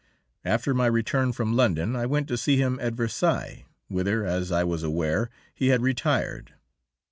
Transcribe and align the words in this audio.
After 0.43 0.73
my 0.73 0.87
return 0.87 1.31
from 1.31 1.55
London 1.55 1.95
I 1.95 2.07
went 2.07 2.27
to 2.29 2.35
see 2.35 2.57
him 2.57 2.79
at 2.79 2.95
Versailles, 2.95 3.65
whither, 3.87 4.25
as 4.25 4.51
I 4.51 4.63
was 4.63 4.81
aware, 4.81 5.29
he 5.53 5.67
had 5.67 5.83
retired. 5.83 6.55